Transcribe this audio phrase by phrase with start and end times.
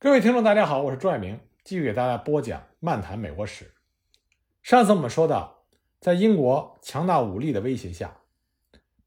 [0.00, 3.64] 各位听众，大家好，我是朱爱明，继续给大家播讲《漫谈美国史》。
[4.62, 5.64] 上次我们说到，
[5.98, 8.18] 在英国强大武力的威胁下，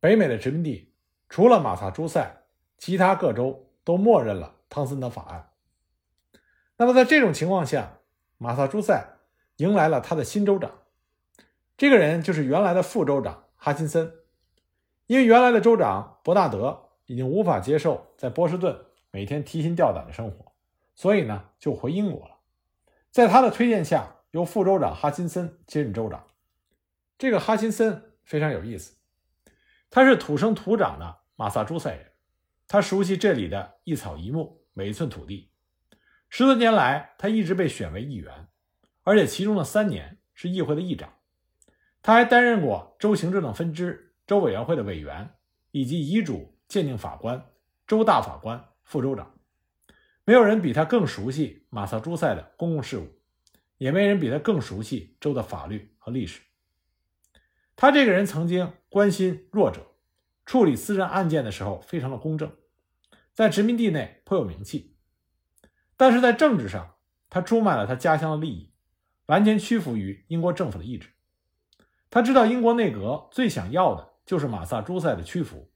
[0.02, 0.94] 北美的殖民地
[1.30, 2.44] 除了马萨诸塞，
[2.78, 5.52] 其他各州都默认了汤森的法案。
[6.76, 8.00] 那么在这种情况下，
[8.38, 9.02] 马萨诸塞
[9.56, 10.72] 迎来了他的新州长，
[11.78, 14.14] 这个人就是原来的副州长哈金森。
[15.08, 18.78] 因为原来的州长伯纳德已经无法接受在波士顿
[19.10, 20.51] 每天提心吊胆的生活。
[21.02, 22.38] 所以呢，就回英国了。
[23.10, 26.28] 在他的推荐下，由副州长哈钦森接任州长。
[27.18, 28.98] 这个哈钦森非常有意思，
[29.90, 32.12] 他是土生土长的马萨诸塞人，
[32.68, 35.50] 他熟悉这里的一草一木，每一寸土地。
[36.30, 38.50] 十多年来，他一直被选为议员，
[39.02, 41.12] 而且其中的三年是议会的议长。
[42.04, 45.34] 他还担任过州行政的分支、州委员会的委员，
[45.72, 47.44] 以及遗嘱鉴定法官、
[47.88, 49.31] 州大法官、副州长。
[50.24, 53.08] 没有人比他更熟悉马萨诸塞的公共事务，
[53.78, 56.42] 也没人比他更熟悉州的法律和历史。
[57.76, 59.96] 他这个人曾经关心弱者，
[60.46, 62.56] 处理私人案件的时候非常的公正，
[63.34, 64.96] 在殖民地内颇有名气。
[65.98, 66.96] 但是在政治上，
[67.28, 68.72] 他出卖了他家乡的利益，
[69.26, 71.10] 完全屈服于英国政府的意志。
[72.12, 75.72] 他知道英国内阁最想要的就是马萨诸塞的屈服，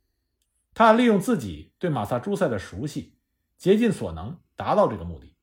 [0.76, 3.14] 他利用自己对马萨诸塞的熟悉。
[3.58, 5.36] 竭尽所能达到这个目的。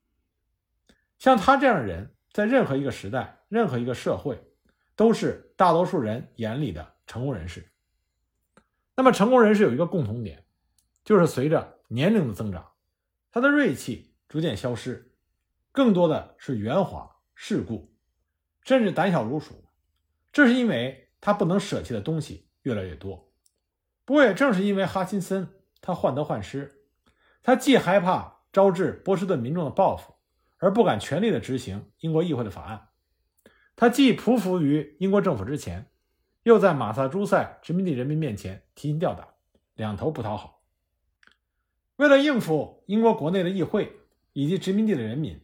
[1.19, 4.51] 像他这样的人，在任何一个时代、任何一个社会，
[4.95, 7.71] 都是大多数人眼里的成功人士。
[8.95, 10.45] 那么，成功人士有一个共同点，
[11.03, 12.71] 就是随着年龄的增长，
[13.31, 15.13] 他的锐气逐渐消失，
[15.71, 17.95] 更多的是圆滑、世故，
[18.61, 19.63] 甚至胆小如鼠。
[20.31, 23.31] 这是因为他不能舍弃的东西越来越多。
[24.03, 25.47] 不过，也正是因为哈钦森，
[25.79, 26.83] 他患得患失。
[27.41, 30.13] 他既害怕招致波士顿民众的报复，
[30.59, 32.87] 而不敢全力的执行英国议会的法案。
[33.75, 35.87] 他既匍匐于英国政府之前，
[36.43, 39.27] 又在马萨诸塞殖民地人民面前提心吊胆，
[39.73, 40.61] 两头不讨好。
[41.95, 43.91] 为了应付英国国内的议会
[44.33, 45.41] 以及殖民地的人民，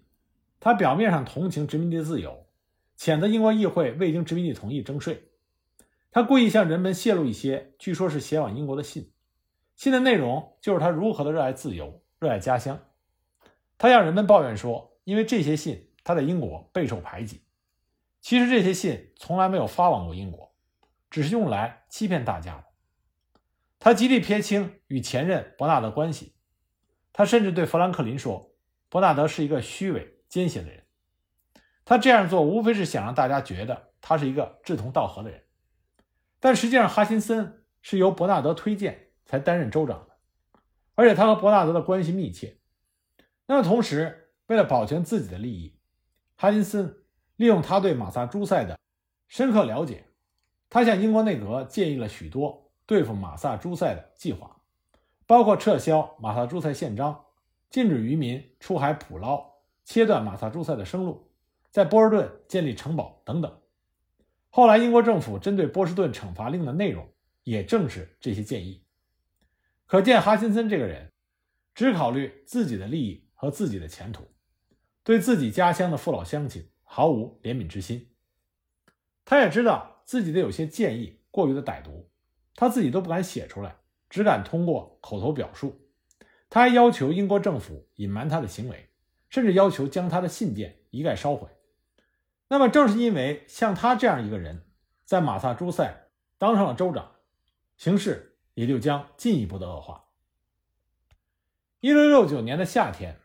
[0.60, 2.48] 他表面上同情殖民地的自由，
[2.96, 5.32] 谴责英国议会未经殖民地同意征税。
[6.12, 9.12] 他故意向人们泄露一些据说是写往英国的信。
[9.76, 12.80] 信的内容就是他如何的热爱自由，热爱家乡。
[13.80, 17.42] 他向人们抱怨说，因为这些信，他在英国备受排挤。
[18.22, 20.54] 其实这些信从来没有发往过英国，
[21.10, 22.66] 只是用来欺骗大家的。
[23.80, 26.36] 他极力撇清与前任伯纳德关系。
[27.12, 28.54] 他甚至对富兰克林说，
[28.90, 30.84] 伯纳德是一个虚伪奸险的人。
[31.86, 35.44] 他这样做无非是想让大家觉得他是一个志同道合的人。
[36.40, 39.08] 但实际上，哈辛森是由伯纳德推荐。
[39.30, 40.18] 才担任州长的，
[40.96, 42.58] 而且他和伯纳德的关系密切。
[43.52, 45.76] 那么，同时为了保全自己的利益，
[46.38, 46.98] 哈金森
[47.36, 48.80] 利用他对马萨诸塞的
[49.28, 50.06] 深刻了解，
[50.70, 54.62] 他向英国内阁建议了许多对付马萨诸塞的计划，
[55.26, 57.26] 包括撤销马萨诸塞宪章、
[57.72, 59.44] 禁止渔民出海捕捞、
[59.84, 61.32] 切断马萨诸塞的生路、
[61.72, 63.60] 在波士顿建立城堡等等。
[64.52, 67.12] 后来，英国政府针对波士顿惩罚令的内容，
[67.46, 68.84] 也正是这些建议。
[69.88, 71.12] 可见哈金森这个人，
[71.74, 74.28] 只考虑自己的利益和自己的前途，
[75.02, 78.12] 对自己家乡的父老乡亲毫无怜悯之心。
[79.24, 82.12] 他也知道自己的有些建议过于的歹毒，
[82.56, 83.78] 他自己都不敢写出来，
[84.10, 85.90] 只敢通过口头表述。
[86.50, 88.90] 他还要求英国政府隐瞒他的行为，
[89.30, 91.48] 甚至要求将他的信件一概烧毁。
[92.50, 94.66] 那么，正是因为像他这样一个人，
[95.06, 97.16] 在马萨诸塞当上了州长，
[97.78, 98.26] 形势。
[98.56, 100.10] 也就将进一步的恶化。
[101.80, 103.22] 一六六九年的夏天，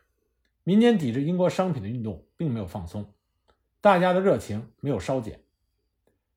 [0.67, 3.13] 民间抵制英国商品的运动并没有放松，
[3.81, 5.39] 大家的热情没有稍减。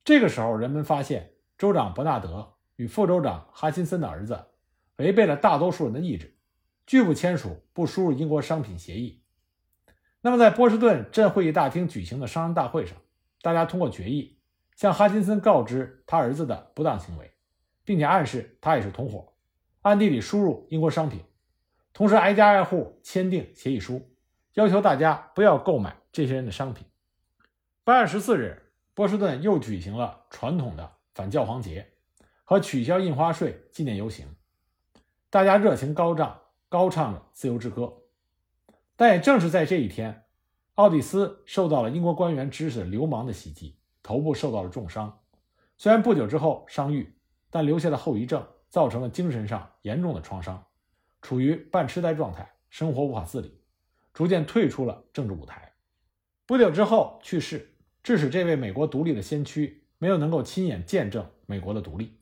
[0.04, 4.46] 这个时候，人们发现州长伯纳德与副州长哈金森的儿子
[4.98, 6.36] 违背了大多数人的意志，
[6.86, 9.22] 拒不签署不输入英国商品协议。
[10.20, 12.96] 那么，在波士顿镇会议大厅举行的商人大会上，
[13.40, 14.38] 大家通过决议
[14.76, 17.32] 向哈金森告知他儿子的不当行为。
[17.82, 19.32] 并且暗示他也是同伙，
[19.80, 21.22] 暗地里输入英国商品，
[21.94, 24.06] 同时挨家挨户签订协议书，
[24.58, 26.84] 要求大家不要购买这些人的商品。
[27.84, 31.92] 八月十四日，波士顿又举行了传统的反教皇节
[32.42, 34.26] 和取消印花税纪念游行，
[35.30, 37.98] 大家热情高涨，高唱着自由之歌。
[38.96, 40.24] 但也正是在这一天，
[40.74, 45.20] 奥蒂斯受到了英国官员指使流氓的袭击，头部受到了重伤，
[45.76, 47.14] 虽然不久之后伤愈。
[47.48, 50.66] 但留下的后遗症造成了精神上严重的创伤，
[51.22, 53.57] 处于半痴呆状态，生活无法自理，
[54.18, 55.74] 逐渐退出了政治舞台。
[56.44, 62.18] 不久之后去世，致使这位美国独立的先驱没有能够亲眼见证美国的独立。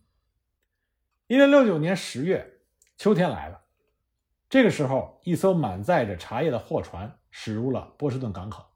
[1.27, 2.59] 一六六九年十月，
[2.99, 3.63] 秋天来了。
[4.51, 8.67] 这个时候，一艘满载着茶叶的货船驶入了波士顿港口。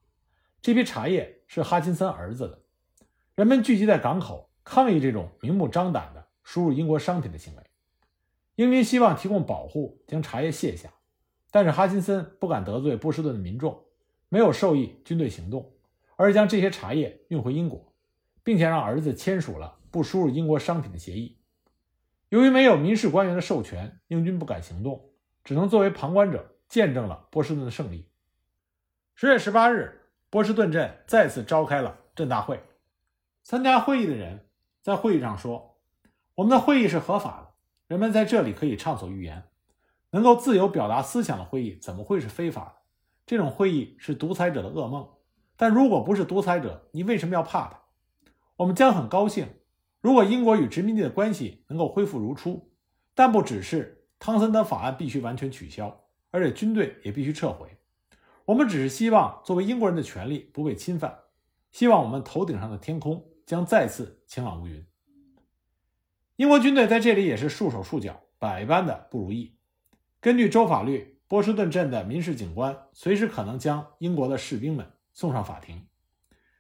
[0.62, 2.62] 这批茶叶是哈金森儿子的。
[3.34, 7.62] 人们聚集在港口抗议这种明目张胆的输入英国商品的行为。
[8.54, 10.90] 英军希望提供保护，将茶叶卸下，
[11.50, 13.84] 但是哈金森不敢得罪波士顿的民众，
[14.28, 15.72] 没有授意军队行动，
[16.16, 17.92] 而是将这些茶叶运回英国，
[18.42, 21.38] 并且让儿子签署了不输入英国商品的协议。
[22.28, 25.06] 由于没有民事官员的授权，英军不敢行动。
[25.42, 28.06] 只能作为旁观者见证了波士顿的胜利。
[29.14, 32.62] 十月十八日，波士顿镇再次召开了镇大会。
[33.42, 34.46] 参加会议的人
[34.82, 35.78] 在会议上说
[36.36, 37.54] ：“我们的会议是合法的，
[37.88, 39.44] 人们在这里可以畅所欲言，
[40.10, 42.74] 能够自由表达思想的会议怎么会是非法的？
[43.26, 45.08] 这种会议是独裁者的噩梦。
[45.56, 47.80] 但如果不是独裁者，你为什么要怕他？
[48.56, 49.46] 我们将很高兴，
[50.00, 52.72] 如果英国与殖民地的关系能够恢复如初，
[53.14, 57.78] 但不只是。”汤森德法案必须完全取消，而且军队也必须撤回。
[58.44, 61.20] 我们只是希望作为英国人的权利不被侵犯，
[61.70, 64.86] 希望我们头顶上的天空将再次晴朗无云。
[66.36, 69.56] 英国军队在这里也是束手束脚，百般的不如意。
[70.20, 75.86] 根据州法律，波士顿镇的民事警官随时可能将英国的士兵们送上法庭。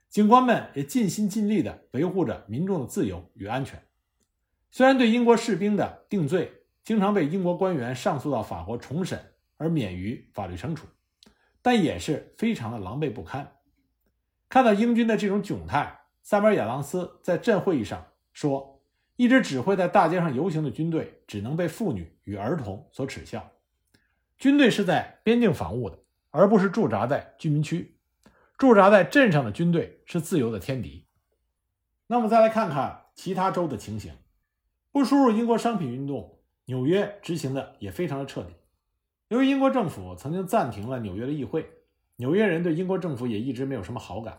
[0.08, 3.82] 警官们也尽心尽力地维护着民众的自由与安全。
[4.70, 6.50] 虽然对英国士兵的定罪，
[6.82, 9.20] 经常被英国官员上诉到法国重审
[9.58, 10.86] 而免于法律惩处，
[11.60, 13.56] 但也是非常的狼狈不堪。
[14.48, 18.79] 看到英军的这种窘态，塞缪尔·亚当斯在镇会议上说
[19.20, 23.50] ：“一支只会在大街上游行的军队，只能被妇女与儿童所耻笑。
[24.38, 25.98] 军队是在边境防务的，
[26.30, 27.98] 而不是驻扎在居民区。
[28.56, 31.04] 驻扎在镇上的军队是自由的天敌。”
[32.08, 34.14] 那么，再来看看其他州的情形，
[34.90, 36.38] 不输入英国商品运动。
[36.64, 38.54] 纽约执行的也非常的彻底。
[39.28, 41.68] 由于英国政府曾经暂停了纽约的议会，
[42.16, 44.38] 纽约人对英国政府也一直没有什么好感。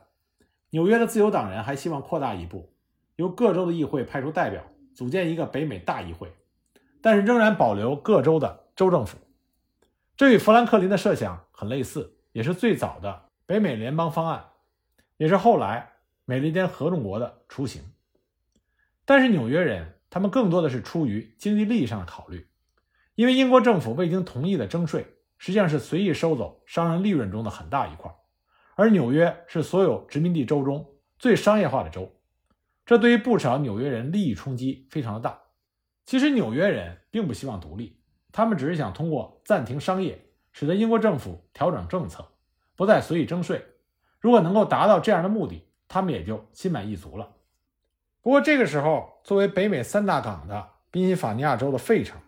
[0.72, 2.74] 纽约的自由党人还希望扩大一步，
[3.22, 4.62] 由各州的议会派出代表，
[4.94, 6.34] 组建一个北美大议会，
[7.02, 9.18] 但是仍然保留各州的州政府。
[10.18, 14.46] 这与富兰克林的设想很类似，也是最早的北美联邦方案，
[15.18, 15.94] 也是后来
[16.26, 17.82] 美利坚合众国的雏形。
[19.06, 19.98] 但是纽约人。
[20.14, 22.46] 他们更多的是出于经济利益上的考虑，
[23.16, 25.08] 因为英国政府未经同意的征税，
[25.38, 28.14] 实际上是随意收走商人利润中的很大一块，
[28.76, 30.86] 而纽约是所有殖民地州中
[31.18, 32.12] 最商业化的州，
[32.92, 35.40] 这对于不少纽约人利益冲击非常的大。
[36.04, 38.02] 其实纽约人并不希望独立，
[38.34, 42.28] 他们只是想通过暂停商业，使得英国政府调整政策，
[42.76, 43.66] 不再随意征税。
[44.20, 47.30] 如果能够达到这样的目的，他们也就心满意足了。
[48.22, 52.20] 不过这个时候，作为北美三大港的宾夕法尼亚州的费城，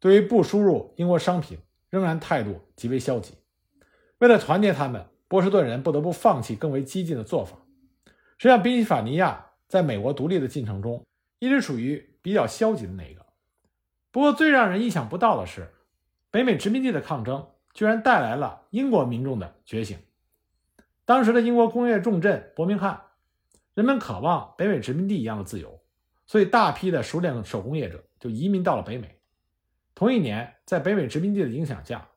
[0.00, 1.56] 对于不输入英国商品
[1.88, 3.34] 仍然态度极为消极。
[4.18, 7.58] 为了团结他们，波士顿人不得不放弃更为激进的做法。
[8.38, 11.02] 实际上，宾夕法尼亚在美国独立的进程中
[11.38, 13.24] 一直处于比较消极的那一个。
[14.10, 15.72] 不过，最让人意想不到的是，
[16.30, 19.96] 北美殖民地的抗争居然带来了英国民众的觉醒。
[21.04, 23.00] 当时的英国工业重镇伯明翰。
[23.72, 25.80] 人们渴望北美殖民地一样的自由，
[26.26, 29.16] 所以大批的熟练的手工业者就移民到了北美。
[29.94, 32.08] 同一年，在北美殖民地的影响下，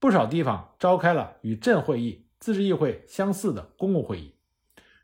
[0.00, 4.34] 不少地方召开了与镇会议、自治议会相似的公共会议。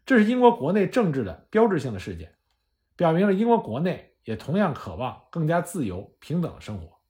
[0.04, 2.34] 这是英国国内政治的标志性的事件，
[2.96, 7.00] 表明了英国国内也同样渴望更加自由平等的生活。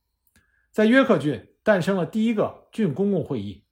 [0.70, 3.64] 在约克郡诞生了第一个郡公共会议，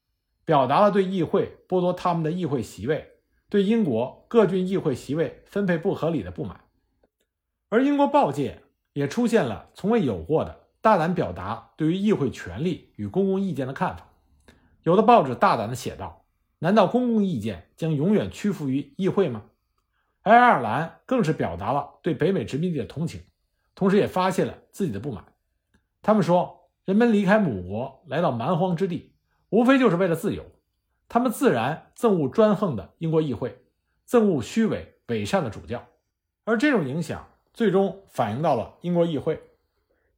[0.44, 3.06] 表达了对议会剥夺他们的议会席位。
[3.48, 6.60] 对英国各郡议会席位分配不合理的不满，
[7.68, 8.62] 而英国报界
[8.92, 14.06] 也出现了从未有过的大胆表达对于议会权力与公共意见的看法。
[14.84, 16.19] 有的报纸大胆地写道
[16.60, 19.46] ：“难道公共意见将永远屈服于议会吗？”
[20.22, 23.22] 爱尔兰更是表达了对北美殖民地的同情，
[23.74, 25.24] 同时也发泄了自己的不满。
[26.02, 29.14] 他们说：“人们离开母国来到蛮荒之地，
[29.48, 30.44] 无非就是为了自由。”
[31.08, 33.64] 他们自然憎恶专横的英国议会，
[34.08, 35.84] 憎恶虚伪伪善的主教，
[36.44, 39.42] 而这种影响最终反映到了英国议会。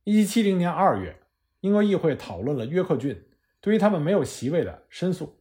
[0.04, 1.18] 一七七零年二月，
[1.60, 3.24] 英国议会讨论了约克郡
[3.60, 5.38] 对于他们没有席位的申诉，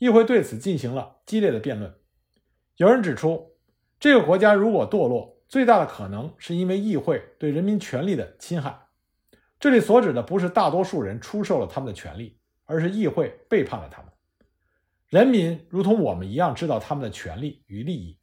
[0.00, 1.94] 议会对此进行了激烈的辩论。
[2.76, 3.58] 有人指出，
[3.98, 8.86] 这个国家如果堕落，最大的可能是因为议会对人民权利的侵害。
[9.58, 14.10] 这里所指的不是大多数人出售了他们的权利，而是议会背叛了他们。
[15.06, 18.18] 人民如同我们一样知道他们的权利与利益，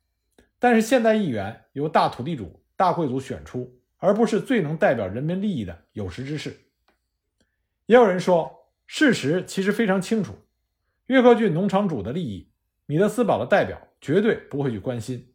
[0.58, 6.58] 但是现代议员由大土地主、大贵族选出，而不是最能代表人民利益的有识之士。
[7.86, 8.52] 也有人说，
[8.88, 10.34] 事实其实非常清楚，
[11.08, 12.52] 约克郡农场主的利益，
[12.86, 15.34] 米德斯堡的代表绝对不会去关心。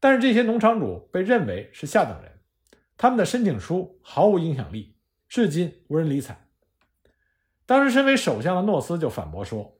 [0.00, 2.32] 但是这些农场主被认为是下等人，
[2.96, 4.96] 他们的申请书毫无影响力，
[5.28, 6.48] 至今无人理睬。
[7.66, 9.78] 当时身为首相的诺斯就反驳说：“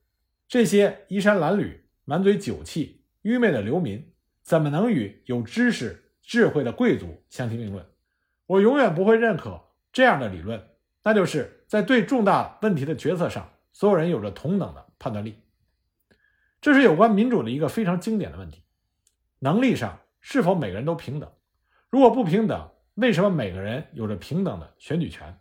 [0.49, 4.13] 这些衣衫褴褛、满嘴酒气、愚昧的流民，
[4.43, 7.85] 怎么能与有知识、智慧的贵族相提并论？
[8.47, 10.63] 我永远不会认可这样的理论，
[11.03, 15.43] 那就是在对重大问题的决策上，所有人有着同等的判断力。
[16.61, 18.63] 这是有关民主的一个非常经典的问题：
[19.39, 21.33] 能力上是否每个人都平等？
[21.91, 25.41] 如果不平等，为什么每个人有着平等的选举权？”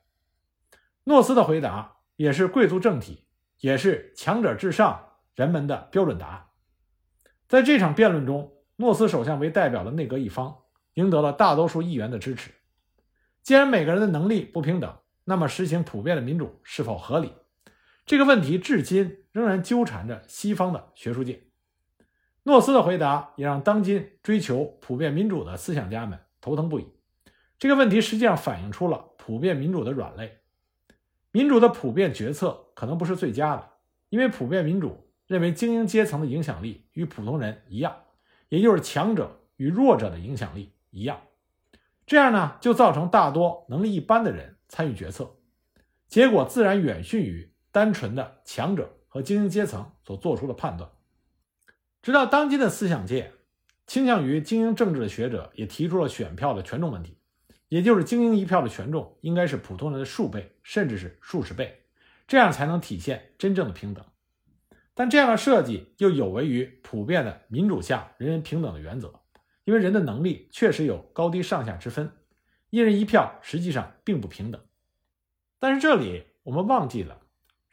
[1.06, 1.92] 诺斯的回答。
[2.16, 3.26] 也是贵族政体，
[3.60, 6.46] 也是强者至上人们的标准答案。
[7.48, 10.56] 在这场辩论中，诺斯首相为代表的内阁一方
[10.94, 12.52] 赢得了大多数议员的支持。
[13.42, 17.34] 既然每个人的能力不平等，那么实行普遍的民主是否合理？
[18.06, 21.44] 这个问题至今仍然纠缠着西方的学术界。
[22.44, 26.88] 诺斯的回答也让当今追求普遍民主的思想家们头疼不已。
[27.58, 30.40] 这个问题实际上反映出了普遍民主的软肋。
[31.32, 33.70] 民主的普遍决策可能不是最佳的，
[34.10, 37.96] 因为普遍民主认为精英阶层的影响力与普通人一样，
[38.50, 41.22] 也就是强者与弱者的影响力一样。
[42.06, 45.38] 这样呢，就造成大多能力一般的人参与决策，
[46.10, 50.90] 结果自然远逊于单纯的强者和精英阶层所做出的判断。
[52.02, 53.34] 直到当今的思想界
[53.86, 57.18] 倾向于精英政治的学者也提出了选票的权重问题。
[57.70, 61.86] 也就是精英一票的权重应该是普通人的数倍，甚至是数十倍，
[62.28, 64.06] 这样才能体现真正的平等。
[64.94, 69.22] 但这样的设计又有违于普遍的民主下人人平等的原则，
[69.64, 72.12] 因为人的能力确实有高低上下之分，
[72.70, 74.62] 一人一票实际上并不平等。
[75.58, 77.23] 但是这里我们忘记了，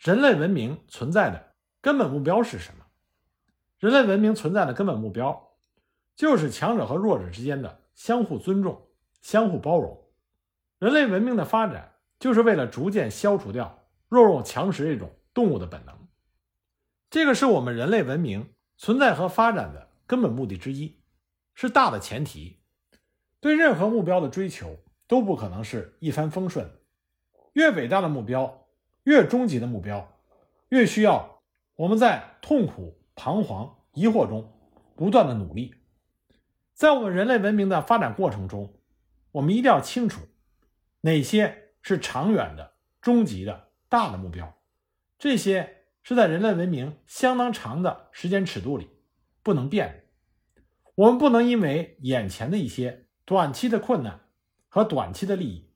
[0.00, 1.52] 人类文明存在的
[1.82, 2.86] 根本目标是什么？
[3.78, 5.50] 人类文明存在的根本目标，
[6.16, 8.88] 就是强者和弱者之间的相互尊重。
[9.20, 10.02] 相互包容，
[10.78, 15.94] 人类文明的发展就是为了逐渐消除掉弱肉强食这种动物的本能。
[17.10, 21.02] 这个是我们人类文明存在和发展的根本目的之一，
[21.52, 22.62] 是大的前提。
[23.38, 26.70] 对任何目标的追求都不可能是一帆风顺。
[27.52, 28.59] 越伟大的目标，
[29.04, 30.18] 越终极的目标，
[30.68, 31.42] 越需要
[31.76, 34.52] 我们在痛苦、彷徨、疑惑中
[34.94, 35.74] 不断的努力。
[36.74, 38.74] 在我们人类文明的发展过程中。
[39.32, 40.22] 我们一定要清楚，
[41.02, 44.58] 哪些是长远的、终极的、大的目标，
[45.20, 48.88] 这些是在人类文明相当长的时间尺度里
[49.44, 50.62] 不能变的。
[50.96, 54.18] 我们不能因为眼前的一些短期的困难
[54.68, 55.70] 和短期的利益，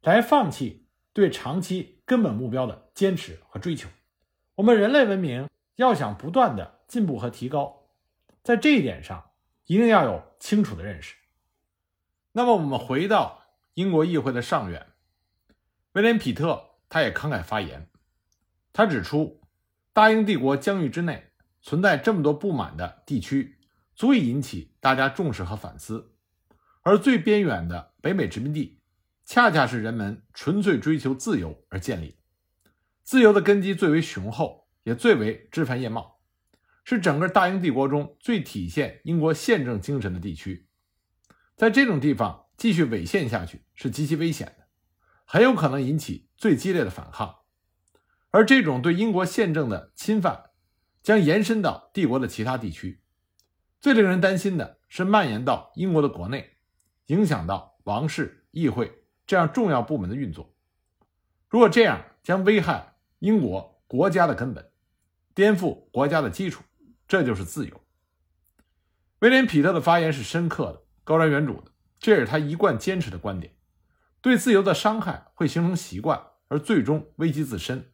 [0.00, 3.88] 来放弃对长期根本目标的坚持和追求。
[4.54, 7.90] 我们人类文明要想不断的进步和提高，
[8.42, 9.32] 在这一点上
[9.66, 11.16] 一定要有清楚的认识。
[12.32, 13.42] 那么我们回到
[13.74, 14.86] 英国议会的上院，
[15.92, 17.90] 威廉·皮特他也慷慨发言，
[18.72, 19.42] 他指出，
[19.92, 23.58] 大英帝国疆域之内存在这么多不满的地区，
[23.94, 26.14] 足以引起大家重视和反思。
[26.82, 28.78] 而最边远的北美殖民地，
[29.26, 32.16] 恰恰是人们纯粹追求自由而建立，
[33.02, 36.20] 自由的根基最为雄厚，也最为枝繁叶茂，
[36.84, 40.68] 是整个大英帝国中最体现英国宪政精神的地区。
[41.56, 44.68] 在这种地方继续违宪下去是极其危险的，
[45.24, 47.34] 很有可能引起最激烈的反抗。
[48.30, 50.50] 而这种对英国宪政的侵犯
[51.02, 53.02] 将延伸到帝国的其他地区。
[53.80, 56.58] 最令人担心的是蔓延到英国的国内，
[57.06, 60.54] 影响到王室、议会这样重要部门的运作。
[61.48, 64.70] 如果这样，将危害英国国家的根本，
[65.34, 66.62] 颠覆国家的基础。
[67.08, 67.80] 这就是自由。
[69.20, 70.82] 威廉·彼特的发言是深刻的。
[71.04, 73.54] 高瞻远瞩的，这也是他一贯坚持的观点。
[74.20, 77.92] 对自由的伤害会形成习惯，而最终危及自身。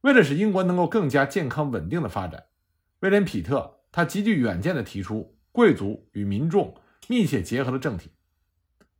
[0.00, 2.46] 为了使英国能够更加健康稳定的发展，
[3.00, 6.74] 威廉·皮特他极具远见地提出贵族与民众
[7.06, 8.10] 密切结合的政体。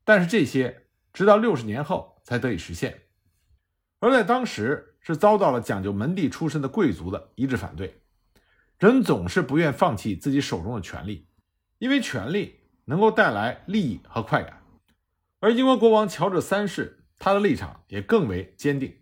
[0.05, 3.03] 但是这些直到六十年后才得以实现，
[4.01, 8.03] 而在当时是遭到了讲究门第出身的贵族的一致反对。
[8.79, 11.29] 人总是不愿放弃自己手中的权力，
[11.79, 12.59] 因为权力。
[12.85, 14.61] 能够带来利益和快感，
[15.39, 18.93] 而英国国王乔治三世他的立场也更为坚定。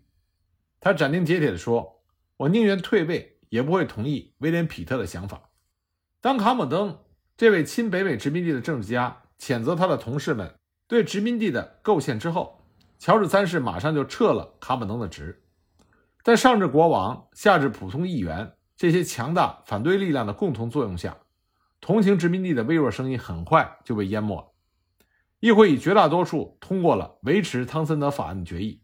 [0.78, 2.04] 他斩钉截铁地说
[2.36, 5.48] ：“我宁愿退位，也不会同意威廉·皮特的想法。
[6.20, 7.02] 当卡姆登
[7.38, 10.54] 这位亲北美殖民地的政治家谴责他的同事们
[10.90, 12.64] 对殖民地的构陷之后，
[12.98, 15.44] 乔治三世马上就撤了卡姆登的职。
[16.24, 21.18] 在上至国王，下至普通议员这些强大反对力量的共同作用下，
[21.80, 24.48] 同情殖民地的微弱声音很快就被淹没了。
[25.38, 28.82] 议会以绝大多数通过了维持汤森德法案的决议，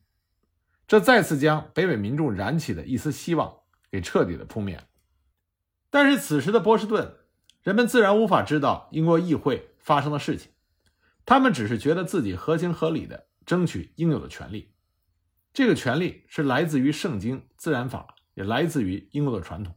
[0.86, 3.52] 这再次将北美民众燃起的一丝希望
[3.90, 4.80] 给彻底的扑灭。
[5.90, 7.16] 但是此时的波士顿。
[7.64, 10.52] 人们自然无法知道英国议会发生的事情，
[11.26, 14.72] 他们只是觉得自己合情合理的争取应有的权利。
[15.52, 19.74] 这个权利是来自于圣经自然法，也来自于英国的传统。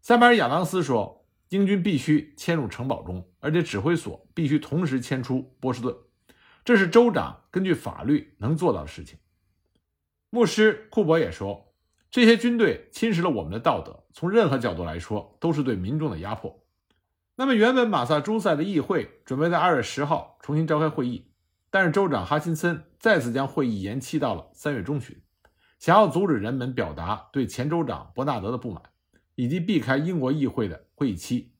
[0.00, 5.94] 塞班尔·亚当斯说，英军必须迁入城堡中，而且指挥所必须同时迁出波士顿，
[6.64, 9.18] 这是州长根据法律能做到的事情。
[10.30, 11.74] 牧师库珀也说，
[12.10, 16.61] 这些军队侵蚀了我们的道德，从任何角度来说都是对民众的压迫。
[17.34, 21.30] 那么，原本马萨诸塞的议会准备在二月十号重新召开会议，
[21.70, 25.18] 但是州长哈钦森再次将会议延期到了三月中旬，
[25.78, 28.82] 想要阻止人们表达对前州长伯纳德的不满，
[29.34, 31.54] 以及避开英国议会的会议期，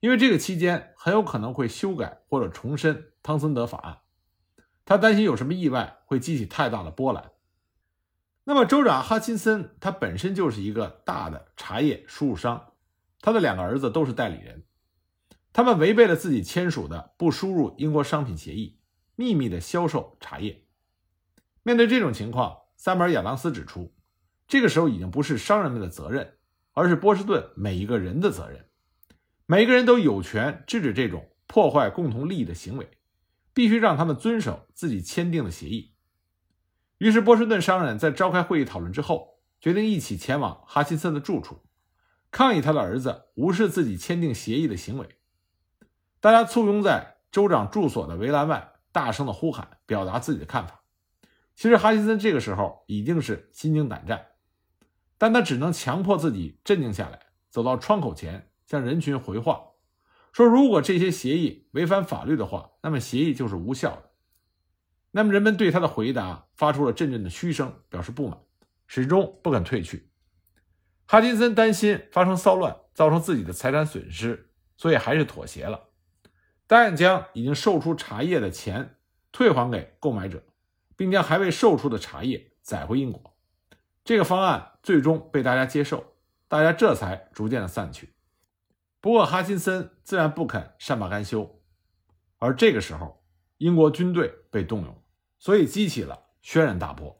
[0.00, 3.98] 因为这个期间很有可能会修改或者重申汤森德法案，
[4.84, 7.32] 他担心有什么意外会激起太大的波澜。
[8.44, 12.72] 那么，州长哈钦森他本身就是一个大的茶叶输入商，
[13.22, 14.64] 他的两个儿子都是代理人。
[15.58, 18.78] 他们违背了自己签署的不输入英国商品协议，
[19.16, 20.62] 秘密的销售茶叶。
[21.64, 23.92] 面对这种情况，塞缪尔·亚当斯指出，
[24.46, 26.34] 这个时候已经不是商人们的责任，
[26.74, 28.66] 而是波士顿每一个人的责任。
[29.46, 32.88] 每个人都有权制止这种破坏共同利益的行为，
[33.52, 35.92] 必须让他们遵守自己签订的协议。
[36.98, 41.64] 于是，波士顿商人，在召开会议讨论之后，决定一起前往哈钦森的住处，
[42.30, 45.17] 抗议他的儿子无视自己签订协议的行为。
[46.20, 50.80] 大家簇拥在州长住所的围栏外，大声的呼喊，表达自己的看法。
[51.54, 54.26] 其实哈金森这个时候已经是心惊胆战，
[55.16, 59.62] 但他只能强迫自己镇静下来，走到窗口前，向人群回话，
[60.32, 64.10] 说：“如果这些协议违反法律的话，那么协议就是无效的。”
[65.12, 68.38] 那么人们对他的回答发出了阵阵的嘘声，表示不满，
[68.86, 70.10] 始终不肯退去。
[71.06, 75.87] 哈金森担心发生骚乱，造成自己的财产损失，所以还是妥协了。
[76.68, 78.96] 答应将已经售出茶叶的钱
[79.32, 80.44] 退还给购买者，
[80.96, 83.34] 并将还未售出的茶叶载回英国。
[84.04, 86.12] 这个方案最终被大家接受，
[86.46, 88.12] 大家这才逐渐的散去。
[89.00, 91.60] 不过哈金森自然不肯善罢甘休，
[92.36, 93.24] 而这个时候
[93.56, 95.02] 英国军队被动用，
[95.38, 97.18] 所以激起了轩然大波。